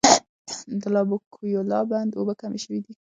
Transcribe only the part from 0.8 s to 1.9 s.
د لابوکویلا